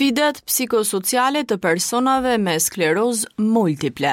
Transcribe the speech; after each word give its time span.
sfidat 0.00 0.38
psikosociale 0.48 1.42
të 1.44 1.58
personave 1.60 2.38
me 2.40 2.54
skleroz 2.64 3.26
multiple. 3.36 4.12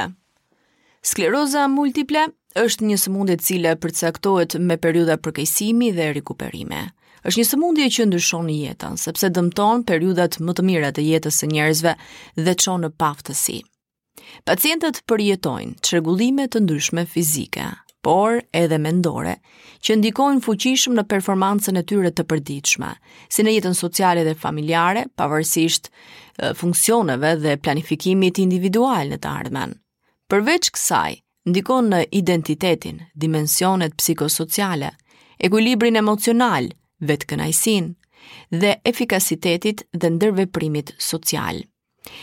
Skleroza 1.07 1.61
multiple 1.71 2.25
është 2.59 2.89
një 2.89 2.97
sëmundje 3.05 3.37
e 3.39 3.43
cila 3.47 3.71
përcaktohet 3.79 4.57
me 4.67 4.75
periudha 4.83 5.15
përkeqësimi 5.23 5.93
dhe 5.95 6.09
rikuperime. 6.17 6.81
Është 7.23 7.39
një 7.39 7.47
sëmundje 7.53 7.87
që 7.97 8.07
ndryshon 8.09 8.51
jetën, 8.51 8.99
sepse 8.99 9.31
dëmton 9.37 9.87
periudhat 9.87 10.41
më 10.43 10.57
të 10.59 10.67
mira 10.73 10.91
të 10.91 11.07
jetës 11.07 11.39
së 11.43 11.51
njerëzve 11.55 11.95
dhe 12.43 12.57
çon 12.63 12.83
në 12.83 12.91
paftësi. 12.99 13.61
Pacientët 14.43 14.99
përjetojnë 15.07 15.79
çrregullime 15.87 16.49
të 16.51 16.65
ndryshme 16.67 17.07
fizike, 17.13 17.69
por 18.07 18.37
edhe 18.55 18.77
mendore, 18.79 19.33
që 19.83 19.95
ndikojnë 19.99 20.39
fuqishëm 20.45 20.93
në 20.95 21.03
performancën 21.11 21.75
e 21.75 21.83
tyre 21.89 22.13
të 22.15 22.23
përditshme, 22.31 22.93
si 23.27 23.43
në 23.43 23.53
jetën 23.57 23.75
sociale 23.75 24.21
dhe 24.23 24.35
familjare, 24.43 25.01
pavarësisht 25.19 25.89
funksioneve 26.55 27.33
dhe 27.43 27.57
planifikimit 27.59 28.39
individual 28.39 29.11
në 29.11 29.17
të 29.25 29.31
ardhmen. 29.41 29.73
Përveç 30.31 30.69
kësaj, 30.77 31.17
ndikon 31.51 31.91
në 31.91 31.99
identitetin, 32.15 33.01
dimensionet 33.11 33.95
psikosociale, 33.99 34.93
ekulibrin 35.43 35.99
emocional, 35.99 36.69
vetëkënajsin, 37.03 37.89
dhe 38.61 38.71
efikasitetit 38.87 39.83
dhe 39.91 40.13
ndërveprimit 40.15 40.95
social. 41.03 41.59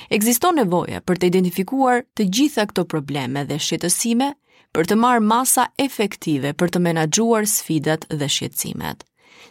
Ekziston 0.08 0.56
nevoja 0.62 1.02
për 1.04 1.18
të 1.20 1.28
identifikuar 1.34 2.06
të 2.16 2.24
gjitha 2.38 2.64
këto 2.70 2.86
probleme 2.88 3.44
dhe 3.50 3.60
shqetësime 3.60 4.30
për 4.74 4.88
të 4.90 4.96
marrë 5.00 5.22
masa 5.24 5.64
efektive 5.82 6.50
për 6.60 6.72
të 6.74 6.80
menaxhuar 6.84 7.46
sfidat 7.48 8.06
dhe 8.10 8.28
shqetësimet. 8.36 9.04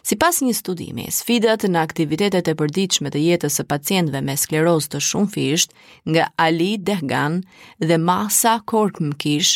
Si 0.04 0.16
pas 0.20 0.36
një 0.44 0.52
studimi, 0.58 1.06
sfidat 1.16 1.64
në 1.70 1.80
aktivitetet 1.86 2.50
e 2.50 2.54
përdiqme 2.60 3.08
të 3.14 3.22
jetës 3.24 3.56
së 3.60 3.64
pacientve 3.70 4.20
me 4.26 4.34
skleroz 4.36 4.90
të 4.92 5.00
shumë 5.08 5.32
fisht, 5.36 5.72
nga 6.12 6.28
Ali 6.46 6.74
Dehgan 6.90 7.40
dhe 7.80 7.96
Masa 8.04 8.58
Korkmkish, 8.72 9.54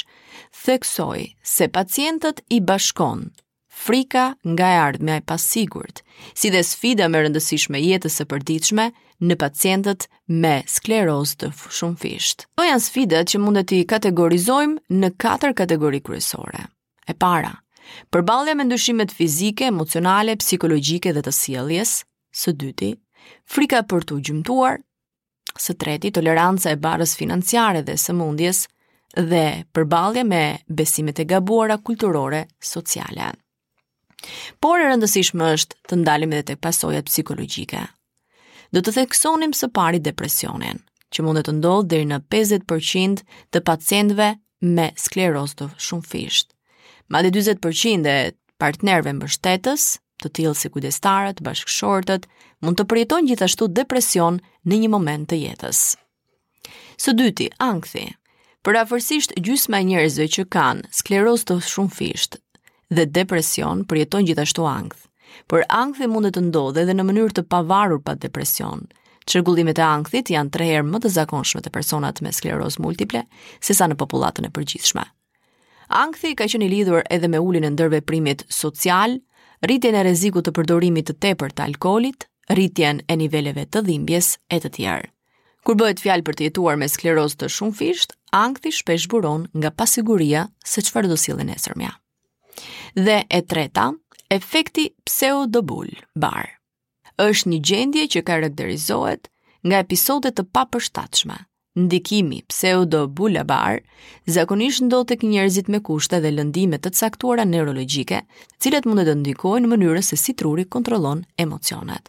theksoj 0.65 1.27
se 1.55 1.69
pacientët 1.77 2.41
i 2.59 2.62
bashkon 2.70 3.27
frika 3.87 4.34
nga 4.48 4.67
e 4.75 4.79
ardhme 4.89 5.17
e 5.17 5.21
pasigurt, 5.31 6.03
si 6.34 6.51
dhe 6.51 6.62
sfida 6.67 7.07
me 7.09 7.21
rëndësishme 7.23 7.81
jetës 7.83 8.17
së 8.19 8.27
përditshme 8.33 8.87
në 9.29 9.37
pacientët 9.43 10.07
me 10.43 10.53
skleroz 10.73 11.37
të 11.41 11.53
fisht. 12.01 12.47
To 12.59 12.67
janë 12.67 12.83
sfidat 12.89 13.31
që 13.33 13.43
mundet 13.45 13.75
i 13.77 13.87
kategorizojmë 13.93 14.98
në 15.03 15.12
katër 15.25 15.55
kategori 15.61 16.01
kryesore. 16.09 16.65
E 17.09 17.15
para, 17.25 17.53
përbalja 18.15 18.57
me 18.59 18.67
ndushimet 18.69 19.15
fizike, 19.15 19.70
emocionale, 19.73 20.35
psikologjike 20.42 21.15
dhe 21.17 21.23
të 21.29 21.35
sieljes, 21.39 21.95
së 22.42 22.55
dyti, 22.65 22.91
frika 23.55 23.85
për 23.91 24.09
të 24.11 24.19
gjymtuar, 24.29 24.83
së 25.69 25.75
treti, 25.81 26.11
toleranca 26.19 26.73
e 26.73 26.77
barës 26.89 27.15
financiare 27.20 27.83
dhe 27.87 27.97
së 28.05 28.15
mundjes, 28.19 28.67
dhe 29.17 29.45
përbalja 29.73 30.23
me 30.35 30.42
besimet 30.69 31.23
e 31.25 31.25
gabuara 31.35 31.79
kulturore 31.83 32.45
sociale. 32.75 33.33
Por 34.62 34.78
e 34.83 34.86
rëndësishme 34.88 35.48
është 35.56 35.77
të 35.91 35.98
ndalim 36.02 36.33
edhe 36.34 36.48
tek 36.52 36.61
pasojat 36.64 37.06
psikologjike. 37.11 37.83
Do 38.74 38.83
të 38.84 38.94
theksonim 38.98 39.55
së 39.56 39.69
pari 39.78 40.00
depresionin, 40.08 40.80
që 41.14 41.24
mund 41.27 41.44
të 41.47 41.55
ndodhë 41.61 41.86
deri 41.92 42.08
në 42.11 42.19
50% 42.34 43.22
të 43.55 43.62
pacientëve 43.70 44.30
me 44.77 44.89
skleroz 45.00 45.55
të 45.56 45.70
shumë 45.89 46.06
fisht. 46.14 46.50
Madje 47.14 47.33
40% 47.39 48.11
e 48.12 48.16
partnerëve 48.61 49.14
mbështetës, 49.16 49.86
të 50.22 50.30
tillë 50.36 50.56
si 50.58 50.69
kujdestarët, 50.74 51.41
bashkëshortët, 51.46 52.27
mund 52.66 52.77
të 52.77 52.89
përjetojnë 52.91 53.30
gjithashtu 53.33 53.69
depresion 53.78 54.41
në 54.69 54.83
një 54.83 54.91
moment 54.96 55.28
të 55.30 55.39
jetës. 55.46 55.84
Së 56.98 57.14
dyti, 57.20 57.46
ankthi. 57.70 58.08
Për 58.67 58.80
afërsisht 58.83 59.33
gjysma 59.46 59.78
e 59.80 59.86
njerëzve 59.92 60.27
që 60.34 60.45
kanë 60.57 60.90
skleroz 61.01 61.46
të 61.48 61.61
shumë 61.70 61.95
fisht, 62.01 62.40
dhe 62.95 63.05
depresion 63.11 63.83
përjeton 63.85 64.25
gjithashtu 64.27 64.65
ankth. 64.69 64.99
Por 65.47 65.65
ankthi 65.69 66.07
mund 66.09 66.31
të 66.33 66.43
ndodhe 66.49 66.83
edhe 66.85 66.95
në 66.97 67.05
mënyrë 67.05 67.35
të 67.37 67.45
pavarur 67.53 68.01
pa 68.03 68.15
depresion. 68.17 68.87
Çrregullimet 69.29 69.79
e 69.79 69.85
ankthit 69.85 70.31
janë 70.33 70.53
tre 70.57 70.65
herë 70.71 70.87
më 70.89 71.01
të 71.05 71.11
zakonshme 71.19 71.61
te 71.63 71.71
personat 71.75 72.23
me 72.25 72.33
skleroz 72.33 72.79
multiple 72.81 73.25
sesa 73.61 73.89
në 73.93 73.99
popullatën 74.01 74.49
e 74.49 74.53
përgjithshme. 74.57 75.05
Ankthi 76.01 76.33
ka 76.37 76.49
qenë 76.49 76.65
i 76.65 76.71
lidhur 76.73 77.05
edhe 77.13 77.29
me 77.29 77.41
uljen 77.45 77.69
e 77.69 77.73
ndërveprimit 77.75 78.47
social, 78.53 79.19
rritjen 79.65 79.97
e 79.97 80.03
rrezikut 80.07 80.49
të 80.49 80.57
përdorimit 80.57 81.11
të 81.11 81.19
tepërt 81.27 81.59
të 81.61 81.69
alkoolit, 81.69 82.25
rritjen 82.53 83.03
e 83.09 83.17
niveleve 83.20 83.67
të 83.69 83.85
dhimbjes 83.89 84.35
e 84.49 84.61
të 84.65 84.73
tjerë. 84.81 85.11
Kur 85.65 85.77
bëhet 85.77 86.01
fjalë 86.01 86.25
për 86.25 86.35
të 86.41 86.45
jetuar 86.49 86.77
me 86.81 86.89
skleroz 86.89 87.37
të 87.37 87.53
fisht, 87.77 88.17
ankthi 88.33 88.73
shpesh 88.73 89.09
buron 89.09 89.47
nga 89.53 89.70
pasiguria 89.70 90.49
se 90.65 90.81
çfarë 90.83 91.09
do 91.09 91.17
sillen 91.17 91.53
nesër 91.53 91.77
më 91.77 91.93
dhe 92.95 93.25
e 93.29 93.41
treta, 93.43 93.93
efekti 94.31 94.91
pseudobull 95.05 95.91
bar. 96.17 96.49
është 97.19 97.49
një 97.51 97.59
gjendje 97.67 98.03
që 98.15 98.23
karakterizohet 98.25 99.29
nga 99.67 99.79
episodet 99.83 100.37
të 100.39 100.45
papërshtatshme. 100.55 101.35
Ndikimi 101.79 102.45
pseudobulabar 102.51 103.81
zakonisht 104.27 104.83
ndodh 104.85 105.09
tek 105.11 105.23
njerëzit 105.27 105.69
me 105.69 105.81
kushte 105.83 106.21
dhe 106.21 106.31
lëndime 106.31 106.79
të 106.79 106.93
caktuara 107.01 107.45
neurologjike, 107.45 108.21
të 108.55 108.61
cilat 108.63 108.87
mund 108.87 109.03
të 109.09 109.15
ndikojnë 109.19 109.67
në 109.67 109.73
mënyrën 109.75 110.03
se 110.07 110.17
si 110.17 110.35
truri 110.35 110.65
kontrollon 110.65 111.25
emocionet. 111.37 112.07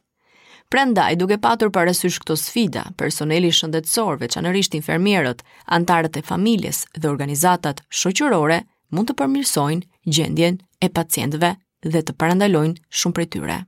Prandaj, 0.70 1.16
duke 1.16 1.40
patur 1.42 1.72
parasysh 1.74 2.20
këto 2.22 2.38
sfida, 2.38 2.84
personeli 2.98 3.50
shëndetësor, 3.52 4.22
veçanërisht 4.22 4.78
infermierët, 4.78 5.42
antarët 5.66 6.22
e 6.22 6.22
familjes 6.22 6.86
dhe 6.94 7.10
organizatat 7.10 7.82
shoqërore, 7.90 8.62
mund 8.98 9.10
të 9.10 9.16
përmirësojnë 9.22 10.14
gjendjen 10.18 10.58
e 10.82 10.90
pacientëve 11.00 11.54
dhe 11.94 12.04
të 12.08 12.16
parandalojnë 12.24 12.98
shumë 13.02 13.20
prej 13.20 13.32
tyre 13.38 13.62